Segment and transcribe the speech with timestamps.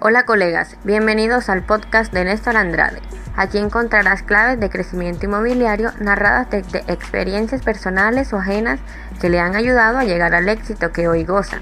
[0.00, 3.02] Hola colegas, bienvenidos al podcast de Néstor Andrade.
[3.34, 8.78] Aquí encontrarás claves de crecimiento inmobiliario narradas desde experiencias personales o ajenas
[9.20, 11.58] que le han ayudado a llegar al éxito que hoy goza.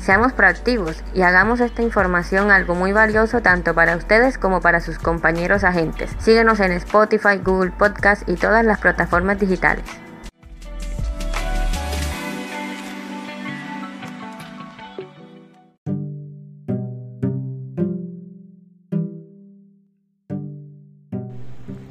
[0.00, 4.98] Seamos proactivos y hagamos esta información algo muy valioso tanto para ustedes como para sus
[4.98, 6.10] compañeros agentes.
[6.20, 9.84] Síguenos en Spotify, Google Podcast y todas las plataformas digitales.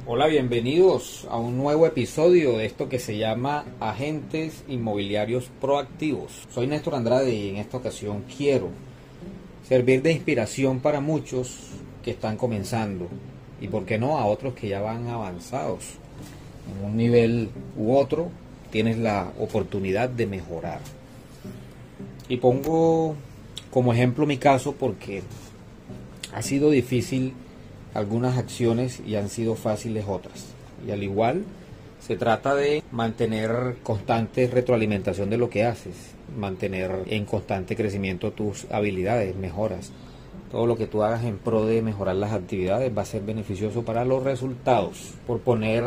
[0.06, 6.30] Hola, bienvenidos a un nuevo episodio de esto que se llama Agentes Inmobiliarios Proactivos.
[6.52, 8.68] Soy Néstor Andrade y en esta ocasión quiero
[9.66, 11.56] servir de inspiración para muchos
[12.04, 13.08] que están comenzando
[13.62, 15.94] y por qué no a otros que ya van avanzados.
[16.70, 18.28] En un nivel u otro
[18.70, 20.80] tienes la oportunidad de mejorar.
[22.28, 23.14] Y pongo
[23.70, 25.22] como ejemplo mi caso porque
[26.34, 27.32] ha sido difícil
[27.94, 30.46] algunas acciones y han sido fáciles otras.
[30.86, 31.44] Y al igual,
[32.00, 38.70] se trata de mantener constante retroalimentación de lo que haces, mantener en constante crecimiento tus
[38.70, 39.90] habilidades, mejoras.
[40.50, 43.82] Todo lo que tú hagas en pro de mejorar las actividades va a ser beneficioso
[43.82, 45.14] para los resultados.
[45.26, 45.84] Por poner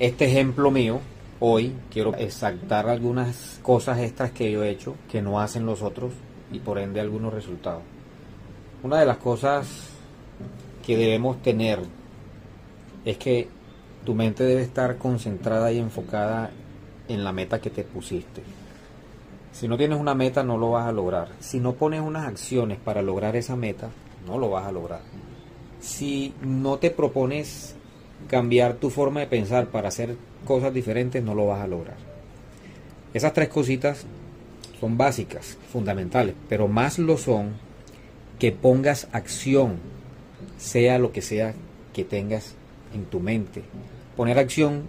[0.00, 1.00] este ejemplo mío,
[1.40, 6.12] hoy quiero exaltar algunas cosas extras que yo he hecho que no hacen los otros
[6.50, 7.82] y por ende algunos resultados.
[8.82, 9.93] Una de las cosas
[10.84, 11.80] que debemos tener
[13.04, 13.48] es que
[14.04, 16.50] tu mente debe estar concentrada y enfocada
[17.08, 18.42] en la meta que te pusiste.
[19.52, 21.28] Si no tienes una meta no lo vas a lograr.
[21.40, 23.90] Si no pones unas acciones para lograr esa meta,
[24.26, 25.00] no lo vas a lograr.
[25.80, 27.76] Si no te propones
[28.28, 31.96] cambiar tu forma de pensar para hacer cosas diferentes, no lo vas a lograr.
[33.12, 34.06] Esas tres cositas
[34.80, 37.52] son básicas, fundamentales, pero más lo son
[38.38, 39.78] que pongas acción
[40.58, 41.54] sea lo que sea
[41.92, 42.54] que tengas
[42.94, 43.62] en tu mente.
[44.16, 44.82] Poner acción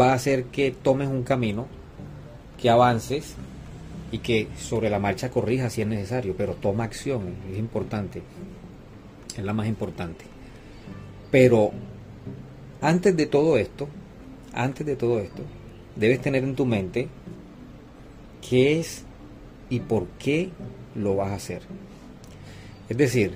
[0.00, 1.66] va a hacer que tomes un camino,
[2.60, 3.34] que avances
[4.10, 8.22] y que sobre la marcha corrijas si es necesario, pero toma acción, es importante,
[9.36, 10.24] es la más importante.
[11.30, 11.72] Pero
[12.80, 13.88] antes de todo esto,
[14.52, 15.42] antes de todo esto,
[15.96, 17.08] debes tener en tu mente
[18.48, 19.04] qué es
[19.68, 20.50] y por qué
[20.94, 21.62] lo vas a hacer.
[22.88, 23.34] Es decir,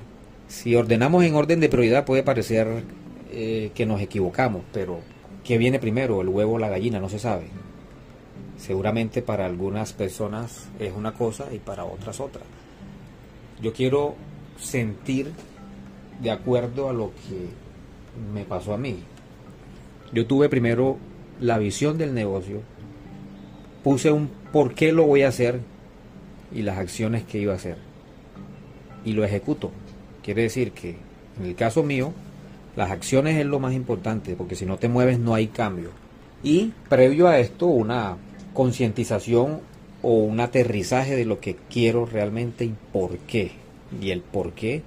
[0.53, 2.85] si ordenamos en orden de prioridad puede parecer
[3.33, 5.01] eh, que nos equivocamos, pero
[5.45, 7.01] ¿qué viene primero, el huevo o la gallina?
[7.01, 7.47] No se sabe.
[8.59, 12.43] Seguramente para algunas personas es una cosa y para otras otra.
[13.63, 14.15] Yo quiero
[14.59, 15.33] sentir
[16.21, 17.49] de acuerdo a lo que
[18.35, 18.99] me pasó a mí.
[20.13, 20.99] Yo tuve primero
[21.41, 22.61] la visión del negocio,
[23.83, 25.61] puse un por qué lo voy a hacer
[26.55, 27.79] y las acciones que iba a hacer.
[29.03, 29.73] Y lo ejecuto.
[30.23, 30.97] Quiere decir que
[31.39, 32.13] en el caso mío,
[32.77, 35.91] las acciones es lo más importante, porque si no te mueves no hay cambio.
[36.43, 38.17] Y previo a esto, una
[38.55, 39.61] concientización
[40.03, 43.53] o un aterrizaje de lo que quiero realmente y por qué.
[44.01, 44.83] Y el por qué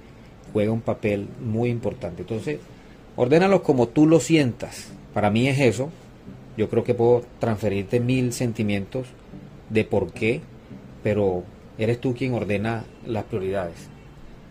[0.52, 2.22] juega un papel muy importante.
[2.22, 2.60] Entonces,
[3.16, 4.92] ordénalos como tú lo sientas.
[5.14, 5.90] Para mí es eso.
[6.56, 9.06] Yo creo que puedo transferirte mil sentimientos
[9.70, 10.40] de por qué,
[11.02, 11.44] pero
[11.76, 13.95] eres tú quien ordena las prioridades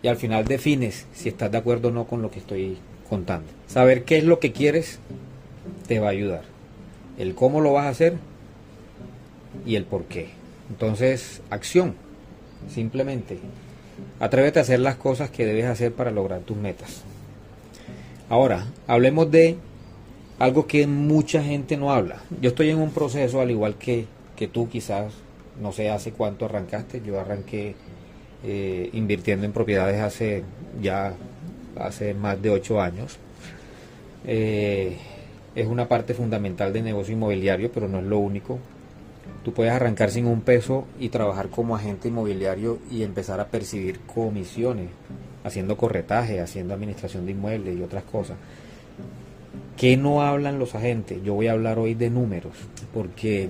[0.06, 2.78] y al final defines si estás de acuerdo o no con lo que estoy
[3.10, 3.48] contando.
[3.66, 5.00] Saber qué es lo que quieres
[5.88, 6.42] te va a ayudar.
[7.18, 8.14] El cómo lo vas a hacer
[9.66, 10.28] y el por qué.
[10.70, 11.96] Entonces, acción.
[12.72, 13.40] Simplemente,
[14.20, 17.02] atrévete a hacer las cosas que debes hacer para lograr tus metas.
[18.28, 19.56] Ahora, hablemos de
[20.38, 22.22] algo que mucha gente no habla.
[22.40, 24.06] Yo estoy en un proceso, al igual que,
[24.36, 25.12] que tú quizás,
[25.60, 27.74] no sé hace cuánto arrancaste, yo arranqué
[28.44, 30.44] eh, invirtiendo en propiedades hace
[30.80, 31.14] ya
[31.76, 33.18] hace más de ocho años.
[34.26, 34.96] Eh,
[35.54, 38.58] es una parte fundamental del negocio inmobiliario, pero no es lo único.
[39.44, 44.00] Tú puedes arrancar sin un peso y trabajar como agente inmobiliario y empezar a percibir
[44.00, 44.88] comisiones,
[45.44, 48.36] haciendo corretaje, haciendo administración de inmuebles y otras cosas.
[49.76, 51.22] ¿Qué no hablan los agentes?
[51.22, 52.54] Yo voy a hablar hoy de números,
[52.92, 53.48] porque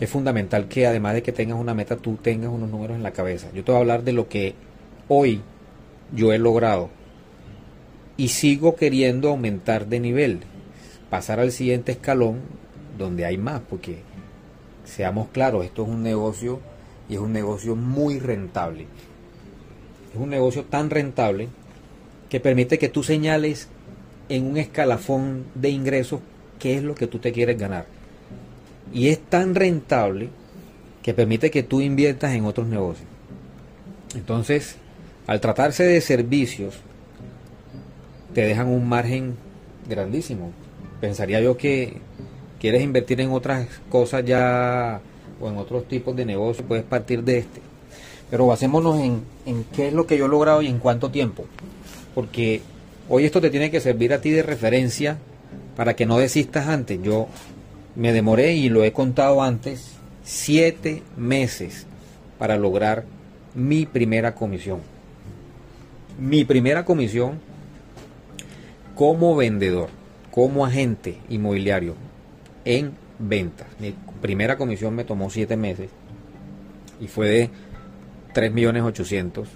[0.00, 3.12] es fundamental que además de que tengas una meta, tú tengas unos números en la
[3.12, 3.48] cabeza.
[3.54, 4.54] Yo te voy a hablar de lo que
[5.08, 5.40] hoy
[6.12, 6.90] yo he logrado
[8.16, 10.40] y sigo queriendo aumentar de nivel,
[11.10, 12.40] pasar al siguiente escalón
[12.98, 13.98] donde hay más, porque
[14.84, 16.60] seamos claros, esto es un negocio
[17.08, 18.86] y es un negocio muy rentable.
[20.12, 21.48] Es un negocio tan rentable
[22.28, 23.68] que permite que tú señales
[24.28, 26.20] en un escalafón de ingresos
[26.58, 27.93] qué es lo que tú te quieres ganar
[28.92, 30.28] y es tan rentable
[31.02, 33.06] que permite que tú inviertas en otros negocios.
[34.14, 34.76] Entonces,
[35.26, 36.76] al tratarse de servicios,
[38.32, 39.36] te dejan un margen
[39.88, 40.52] grandísimo.
[41.00, 41.98] Pensaría yo que
[42.60, 45.00] quieres invertir en otras cosas ya
[45.40, 47.60] o en otros tipos de negocio, puedes partir de este.
[48.30, 51.44] Pero basémonos en, en qué es lo que yo he logrado y en cuánto tiempo.
[52.14, 52.62] Porque
[53.08, 55.18] hoy esto te tiene que servir a ti de referencia
[55.76, 57.00] para que no desistas antes.
[57.02, 57.28] Yo
[57.96, 59.92] me demoré y lo he contado antes,
[60.22, 61.86] siete meses
[62.38, 63.04] para lograr
[63.54, 64.80] mi primera comisión.
[66.18, 67.40] Mi primera comisión
[68.94, 69.88] como vendedor,
[70.30, 71.94] como agente inmobiliario
[72.64, 73.66] en ventas.
[73.78, 75.90] Mi primera comisión me tomó siete meses
[77.00, 77.50] y fue de
[78.32, 79.48] 3 millones 800,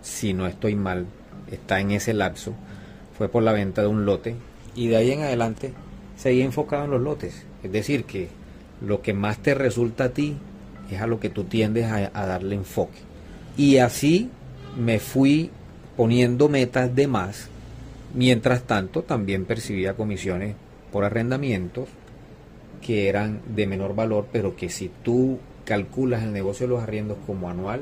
[0.00, 1.06] si no estoy mal,
[1.50, 2.54] está en ese lapso.
[3.16, 4.34] Fue por la venta de un lote
[4.74, 5.72] y de ahí en adelante
[6.16, 7.44] seguí enfocado en los lotes.
[7.62, 8.28] Es decir, que
[8.84, 10.36] lo que más te resulta a ti
[10.90, 12.98] es a lo que tú tiendes a, darle enfoque.
[13.56, 14.30] Y así
[14.78, 15.50] me fui
[15.96, 17.48] poniendo metas de más.
[18.14, 20.56] Mientras tanto, también percibía comisiones
[20.90, 21.88] por arrendamientos
[22.82, 27.16] que eran de menor valor, pero que si tú calculas el negocio de los arriendos
[27.26, 27.80] como anual,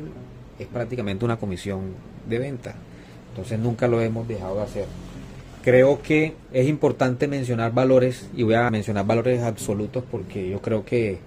[0.58, 1.94] es prácticamente una comisión
[2.28, 2.74] de venta.
[3.30, 4.86] Entonces nunca lo hemos dejado de hacer.
[5.62, 10.86] Creo que es importante mencionar valores y voy a mencionar valores absolutos porque yo creo
[10.86, 11.18] que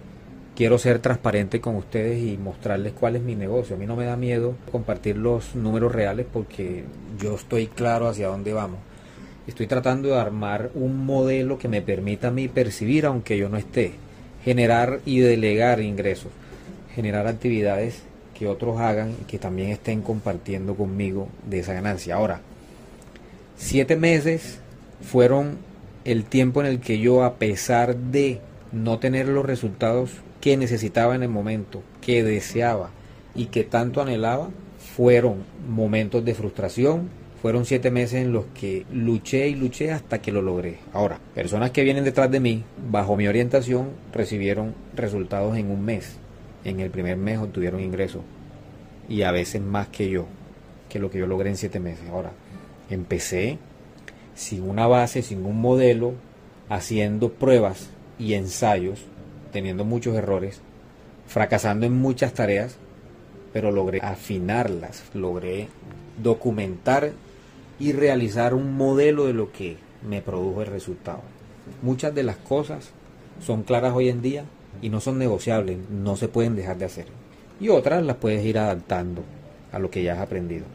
[0.56, 3.76] quiero ser transparente con ustedes y mostrarles cuál es mi negocio.
[3.76, 6.84] A mí no me da miedo compartir los números reales porque
[7.22, 8.80] yo estoy claro hacia dónde vamos.
[9.46, 13.58] Estoy tratando de armar un modelo que me permita a mí percibir, aunque yo no
[13.58, 13.92] esté,
[14.44, 16.32] generar y delegar ingresos,
[16.96, 18.02] generar actividades
[18.34, 22.16] que otros hagan y que también estén compartiendo conmigo de esa ganancia.
[22.16, 22.42] Ahora,
[23.56, 24.60] Siete meses
[25.02, 25.58] fueron
[26.06, 28.42] el tiempo en el que yo, a pesar de
[28.72, 30.12] no tener los resultados
[30.42, 32.90] que necesitaba en el momento, que deseaba
[33.36, 34.50] y que tanto anhelaba,
[34.96, 37.10] fueron momentos de frustración,
[37.42, 40.80] fueron siete meses en los que luché y luché hasta que lo logré.
[40.92, 46.18] Ahora, personas que vienen detrás de mí, bajo mi orientación, recibieron resultados en un mes.
[46.64, 48.22] En el primer mes obtuvieron ingresos.
[49.10, 50.26] Y a veces más que yo,
[50.90, 52.10] que lo que yo logré en siete meses.
[52.10, 52.32] Ahora,
[52.90, 53.58] Empecé
[54.36, 56.14] sin una base, sin un modelo,
[56.70, 59.02] haciendo pruebas y ensayos,
[59.52, 60.62] teniendo muchos errores,
[61.28, 62.78] fracasando en muchas tareas,
[63.52, 65.68] pero logré afinarlas, logré
[66.22, 67.12] documentar
[67.80, 69.78] y realizar un modelo de lo que
[70.08, 71.22] me produjo el resultado.
[71.82, 72.90] Muchas de las cosas
[73.40, 74.46] son claras hoy en día
[74.82, 77.06] y no son negociables, no se pueden dejar de hacer.
[77.60, 79.24] Y otras las puedes ir adaptando
[79.72, 80.66] a lo que ya has aprendido.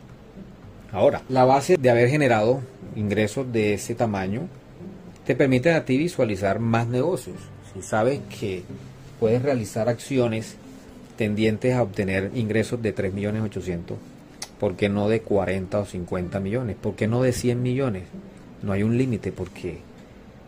[0.91, 2.61] Ahora, la base de haber generado
[2.97, 4.49] ingresos de ese tamaño
[5.27, 7.37] te permite a ti visualizar más negocios.
[7.75, 8.63] Si sabes que
[9.21, 10.57] puedes realizar acciones
[11.19, 13.99] tendientes a obtener ingresos de 3 millones 800,
[14.59, 16.77] ¿por qué no de 40 o 50 millones?
[16.81, 18.05] ¿Por qué no de 100 millones?
[18.63, 19.79] No hay un límite porque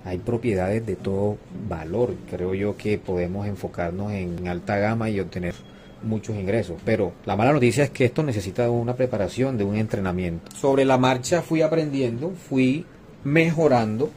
[0.06, 1.36] hay propiedades de todo
[1.68, 2.14] valor.
[2.30, 5.54] Creo yo que podemos enfocarnos en alta gama y obtener
[6.02, 6.80] muchos ingresos.
[6.84, 10.54] Pero la mala noticia es que esto necesita una preparación, de un entrenamiento.
[10.56, 12.86] Sobre la marcha fui aprendiendo, fui
[13.24, 14.10] mejorando,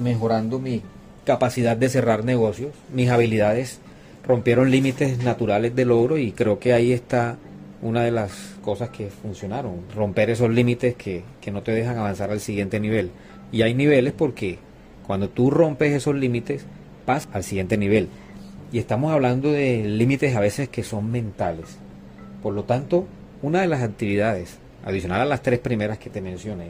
[0.00, 0.82] mejorando mi
[1.24, 3.80] capacidad de cerrar negocios, mis habilidades
[4.26, 7.38] rompieron límites naturales de logro y creo que ahí está
[7.80, 8.32] una de las
[8.62, 13.10] cosas que funcionaron, romper esos límites que, que no te dejan avanzar al siguiente nivel.
[13.52, 14.58] Y hay niveles porque
[15.06, 16.66] cuando tú rompes esos límites,
[17.06, 18.08] pasas al siguiente nivel.
[18.70, 21.78] Y estamos hablando de límites a veces que son mentales.
[22.42, 23.06] Por lo tanto,
[23.40, 26.68] una de las actividades, adicional a las tres primeras que te mencioné,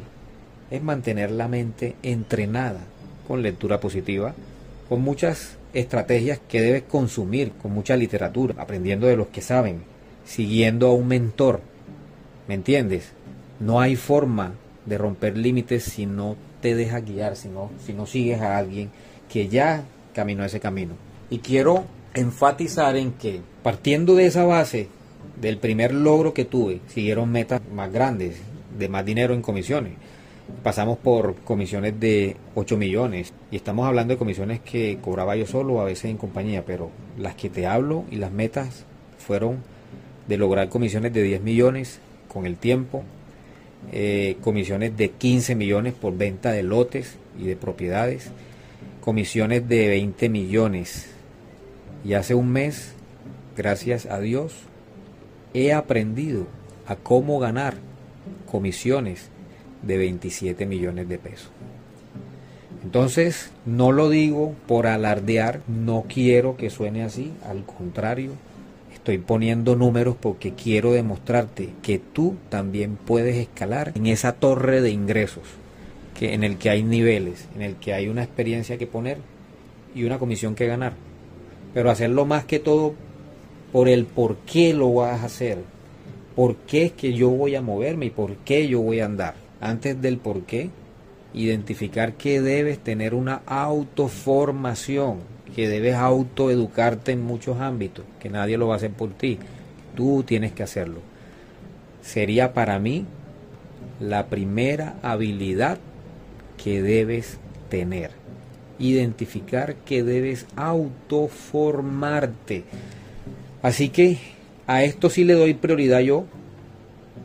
[0.70, 2.80] es mantener la mente entrenada
[3.26, 4.34] con lectura positiva,
[4.88, 9.82] con muchas estrategias que debes consumir, con mucha literatura, aprendiendo de los que saben,
[10.24, 11.60] siguiendo a un mentor.
[12.46, 13.10] ¿Me entiendes?
[13.58, 14.52] No hay forma
[14.86, 18.90] de romper límites si no te dejas guiar, si no, si no sigues a alguien
[19.28, 19.82] que ya
[20.14, 21.07] caminó ese camino.
[21.30, 24.88] Y quiero enfatizar en que partiendo de esa base
[25.40, 28.36] del primer logro que tuve, siguieron metas más grandes,
[28.78, 29.94] de más dinero en comisiones.
[30.62, 35.80] Pasamos por comisiones de 8 millones y estamos hablando de comisiones que cobraba yo solo,
[35.80, 38.84] a veces en compañía, pero las que te hablo y las metas
[39.18, 39.58] fueron
[40.26, 42.00] de lograr comisiones de 10 millones
[42.32, 43.02] con el tiempo,
[43.92, 48.30] eh, comisiones de 15 millones por venta de lotes y de propiedades,
[49.00, 51.10] comisiones de 20 millones.
[52.08, 52.94] Y hace un mes,
[53.54, 54.54] gracias a Dios,
[55.52, 56.46] he aprendido
[56.86, 57.74] a cómo ganar
[58.50, 59.28] comisiones
[59.82, 61.50] de 27 millones de pesos.
[62.82, 68.30] Entonces, no lo digo por alardear, no quiero que suene así, al contrario,
[68.94, 74.92] estoy poniendo números porque quiero demostrarte que tú también puedes escalar en esa torre de
[74.92, 75.44] ingresos
[76.18, 79.18] que, en el que hay niveles, en el que hay una experiencia que poner
[79.94, 81.07] y una comisión que ganar.
[81.78, 82.96] Pero hacerlo más que todo
[83.70, 85.58] por el por qué lo vas a hacer,
[86.34, 89.36] por qué es que yo voy a moverme y por qué yo voy a andar.
[89.60, 90.70] Antes del por qué,
[91.34, 95.18] identificar que debes tener una autoformación,
[95.54, 99.38] que debes autoeducarte en muchos ámbitos, que nadie lo va a hacer por ti,
[99.94, 100.98] tú tienes que hacerlo.
[102.02, 103.06] Sería para mí
[104.00, 105.78] la primera habilidad
[106.56, 108.17] que debes tener.
[108.78, 112.64] Identificar que debes autoformarte.
[113.62, 114.18] Así que
[114.66, 116.24] a esto sí le doy prioridad yo.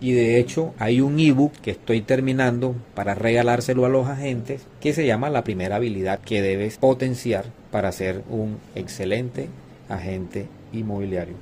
[0.01, 4.91] Y de hecho hay un ebook que estoy terminando para regalárselo a los agentes que
[4.91, 9.47] se llama la primera habilidad que debes potenciar para ser un excelente
[9.87, 11.35] agente inmobiliario.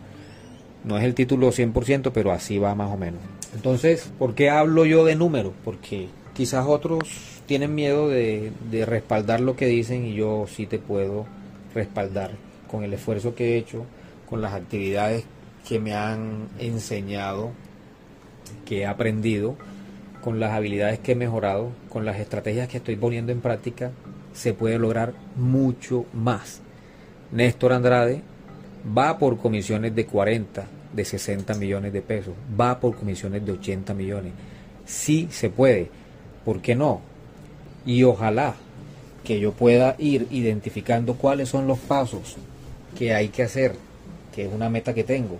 [0.83, 3.21] No es el título 100%, pero así va más o menos.
[3.53, 5.53] Entonces, ¿por qué hablo yo de números?
[5.63, 6.07] Porque
[6.41, 7.03] quizás otros
[7.45, 11.27] tienen miedo de, de, respaldar lo que dicen y yo sí te puedo
[11.75, 12.31] respaldar
[12.67, 13.85] con el esfuerzo que he hecho,
[14.27, 15.23] con las actividades
[15.69, 17.51] que me han enseñado,
[18.65, 19.55] que he aprendido,
[20.23, 23.91] con las habilidades que he mejorado, con las estrategias que estoy poniendo en práctica,
[24.33, 26.59] se puede lograr mucho más.
[27.31, 28.23] Néstor Andrade
[28.97, 33.93] va por comisiones de 40, de 60 millones de pesos, va por comisiones de 80
[33.93, 34.33] millones.
[34.85, 36.00] Sí se puede,
[36.45, 37.01] ¿por qué no?
[37.85, 38.55] Y ojalá
[39.23, 42.35] que yo pueda ir identificando cuáles son los pasos
[42.97, 43.75] que hay que hacer,
[44.33, 45.37] que es una meta que tengo,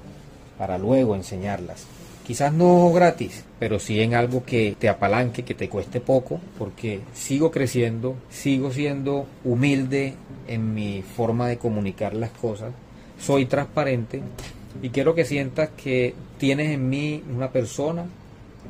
[0.58, 1.86] para luego enseñarlas.
[2.25, 7.01] Quizás no gratis, pero sí en algo que te apalanque, que te cueste poco, porque
[7.13, 10.13] sigo creciendo, sigo siendo humilde
[10.48, 12.72] en mi forma de comunicar las cosas,
[13.20, 14.22] soy transparente
[14.81, 18.05] y quiero que sientas que tienes en mí una persona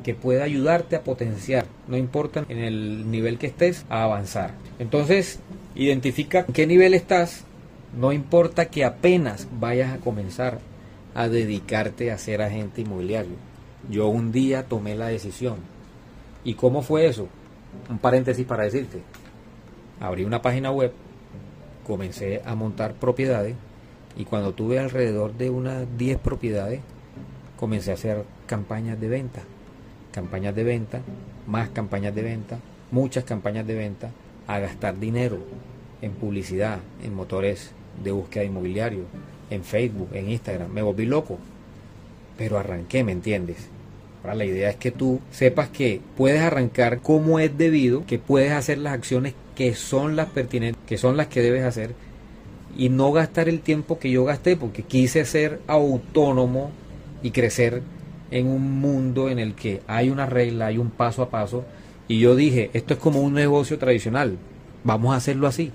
[0.02, 4.54] que pueda ayudarte a potenciar, no importa en el nivel que estés, a avanzar.
[4.78, 5.38] Entonces,
[5.74, 7.44] identifica qué nivel estás,
[7.98, 10.60] no importa que apenas vayas a comenzar
[11.14, 13.36] a dedicarte a ser agente inmobiliario.
[13.90, 15.56] Yo un día tomé la decisión.
[16.44, 17.28] ¿Y cómo fue eso?
[17.90, 19.00] Un paréntesis para decirte.
[20.00, 20.92] Abrí una página web,
[21.86, 23.54] comencé a montar propiedades
[24.16, 26.80] y cuando tuve alrededor de unas 10 propiedades,
[27.56, 29.42] comencé a hacer campañas de venta.
[30.12, 31.00] Campañas de venta,
[31.46, 32.58] más campañas de venta,
[32.90, 34.10] muchas campañas de venta,
[34.46, 35.38] a gastar dinero
[36.02, 37.70] en publicidad, en motores
[38.02, 39.04] de búsqueda inmobiliario,
[39.50, 40.70] en Facebook, en Instagram.
[40.70, 41.38] Me volví loco,
[42.36, 43.68] pero arranqué, ¿me entiendes?
[44.22, 48.52] Ahora la idea es que tú sepas que puedes arrancar como es debido, que puedes
[48.52, 51.94] hacer las acciones que son las pertinentes, que son las que debes hacer
[52.76, 56.70] y no gastar el tiempo que yo gasté porque quise ser autónomo
[57.22, 57.82] y crecer
[58.32, 61.64] en un mundo en el que hay una regla, hay un paso a paso
[62.08, 64.38] y yo dije, esto es como un negocio tradicional,
[64.84, 65.70] vamos a hacerlo así.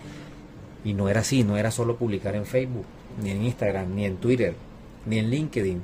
[0.83, 2.85] Y no era así, no era solo publicar en Facebook,
[3.21, 4.55] ni en Instagram, ni en Twitter,
[5.05, 5.81] ni en LinkedIn.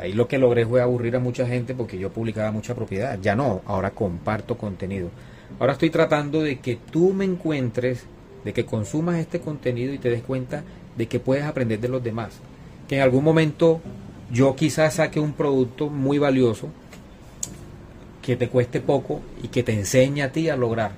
[0.00, 3.18] Ahí lo que logré fue aburrir a mucha gente porque yo publicaba mucha propiedad.
[3.20, 5.10] Ya no, ahora comparto contenido.
[5.60, 8.06] Ahora estoy tratando de que tú me encuentres
[8.44, 10.64] de que consumas este contenido y te des cuenta
[10.96, 12.40] de que puedes aprender de los demás.
[12.88, 13.80] Que en algún momento
[14.34, 16.68] yo quizás saque un producto muy valioso
[18.20, 20.92] que te cueste poco y que te enseñe a ti a lograr,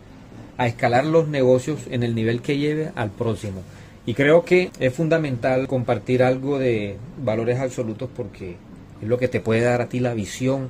[0.57, 3.62] a escalar los negocios en el nivel que lleve al próximo.
[4.07, 8.57] Y creo que es fundamental compartir algo de valores absolutos porque
[9.02, 10.69] es lo que te puede dar a ti la visión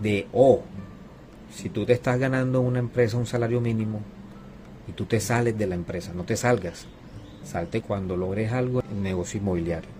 [0.00, 0.62] de, oh,
[1.54, 4.00] si tú te estás ganando una empresa un salario mínimo,
[4.88, 6.86] y tú te sales de la empresa, no te salgas.
[7.44, 9.90] Salte cuando logres algo en negocio inmobiliario.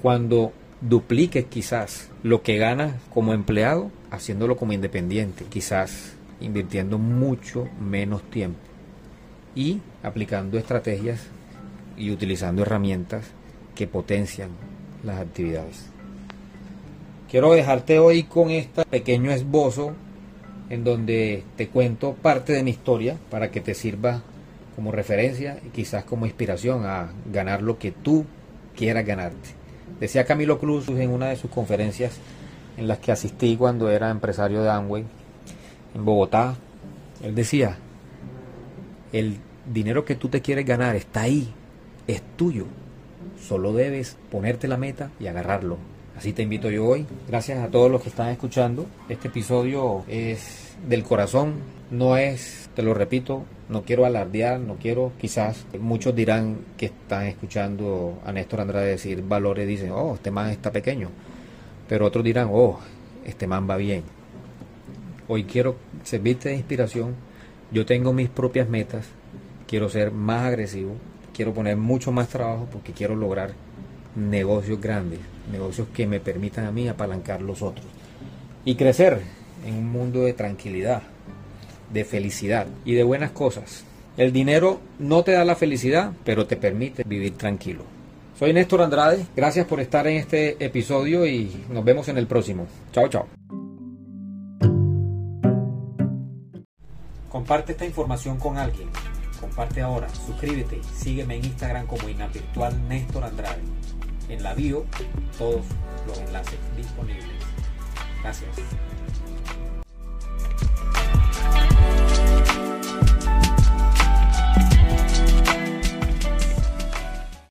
[0.00, 8.22] Cuando dupliques quizás lo que ganas como empleado haciéndolo como independiente, quizás invirtiendo mucho menos
[8.30, 8.58] tiempo
[9.54, 11.20] y aplicando estrategias
[11.96, 13.26] y utilizando herramientas
[13.74, 14.50] que potencian
[15.04, 15.86] las actividades.
[17.30, 19.92] Quiero dejarte hoy con este pequeño esbozo
[20.70, 24.22] en donde te cuento parte de mi historia para que te sirva
[24.74, 28.24] como referencia y quizás como inspiración a ganar lo que tú
[28.74, 29.59] quieras ganarte.
[29.98, 32.18] Decía Camilo Cruz en una de sus conferencias
[32.76, 35.04] en las que asistí cuando era empresario de Amway
[35.94, 36.54] en Bogotá,
[37.22, 37.76] él decía,
[39.12, 39.38] el
[39.70, 41.52] dinero que tú te quieres ganar está ahí,
[42.06, 42.66] es tuyo,
[43.40, 45.76] solo debes ponerte la meta y agarrarlo.
[46.20, 47.06] Así te invito yo hoy.
[47.28, 48.84] Gracias a todos los que están escuchando.
[49.08, 51.54] Este episodio es del corazón,
[51.90, 57.24] no es, te lo repito, no quiero alardear, no quiero, quizás muchos dirán que están
[57.24, 61.08] escuchando a Néstor Andrade decir valores, dicen, oh, este man está pequeño.
[61.88, 62.78] Pero otros dirán, oh,
[63.24, 64.02] este man va bien.
[65.26, 67.14] Hoy quiero servirte de inspiración
[67.72, 69.06] Yo tengo mis propias metas,
[69.66, 70.96] quiero ser más agresivo,
[71.32, 73.52] quiero poner mucho más trabajo porque quiero lograr
[74.14, 77.86] negocios grandes, negocios que me permitan a mí apalancar los otros
[78.64, 79.20] y crecer
[79.64, 81.02] en un mundo de tranquilidad,
[81.92, 83.84] de felicidad y de buenas cosas.
[84.16, 87.84] El dinero no te da la felicidad, pero te permite vivir tranquilo.
[88.38, 92.66] Soy Néstor Andrade, gracias por estar en este episodio y nos vemos en el próximo.
[92.92, 93.26] Chao, chao.
[97.28, 98.88] Comparte esta información con alguien.
[99.40, 103.60] Comparte ahora, suscríbete, sígueme en Instagram como Inapirtual Néstor Andrade.
[104.30, 104.86] En la bio,
[105.36, 105.66] todos
[106.06, 107.26] los enlaces disponibles.
[108.22, 108.50] Gracias.